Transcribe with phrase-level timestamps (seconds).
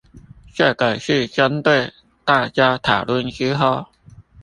[0.55, 1.93] 這個是針對
[2.25, 3.89] 大家討論之後